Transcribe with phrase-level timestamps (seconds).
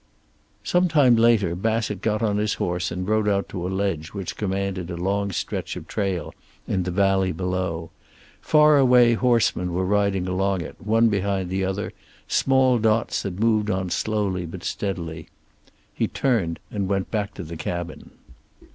[0.63, 4.89] Sometime later Bassett got on his horse and rode out to a ledge which commanded
[4.89, 6.33] a long stretch of trail
[6.67, 7.91] in the valley below.
[8.41, 11.93] Far away horsemen were riding along it, one behind the other,
[12.27, 15.27] small dots that moved on slowly but steadily.
[15.93, 18.09] He turned and went back to the cabin.